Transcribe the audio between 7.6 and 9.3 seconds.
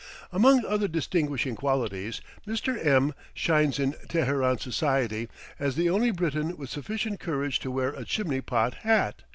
wear a chimney pot hat.